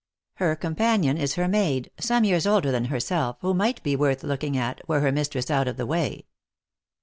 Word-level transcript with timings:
Her 0.37 0.55
companion 0.55 1.15
is 1.19 1.35
her 1.35 1.47
maid, 1.47 1.91
some 1.99 2.23
years 2.23 2.47
older 2.47 2.71
than 2.71 2.85
herself, 2.85 3.37
who 3.41 3.53
might 3.53 3.83
be 3.83 3.95
worth 3.95 4.23
looking 4.23 4.57
at, 4.57 4.81
were 4.89 5.01
her 5.01 5.11
mis 5.11 5.29
tress 5.29 5.51
out 5.51 5.67
of 5.67 5.77
the 5.77 5.85
way. 5.85 6.25